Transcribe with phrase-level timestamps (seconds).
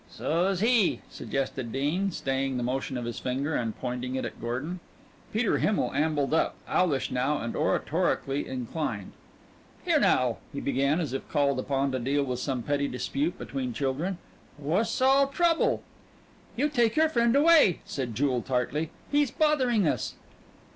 [0.09, 4.79] "So's he," suggested Dean, staying the motion of his finger and pointing it at Gordon.
[5.31, 9.11] Peter Himmel ambled up, owlish now and oratorically inclined.
[9.85, 13.73] "Here now," he began as if called upon to deal with some petty dispute between
[13.73, 14.17] children.
[14.57, 15.83] "Wha's all trouble?"
[16.55, 18.89] "You take your friend away," said Jewel tartly.
[19.11, 20.15] "He's bothering us."